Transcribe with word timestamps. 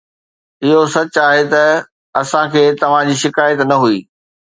اهو 0.63 0.79
سچ 0.93 1.13
آهي 1.27 1.43
ته 1.51 1.63
اسان 2.21 2.45
کي 2.53 2.63
توهان 2.81 3.05
جي 3.11 3.15
شڪايت 3.25 3.59
نه 3.71 3.77
هئي 3.83 3.99